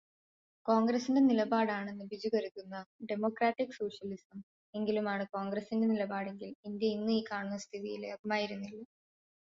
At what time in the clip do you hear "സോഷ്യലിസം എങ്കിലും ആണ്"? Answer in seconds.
3.77-5.25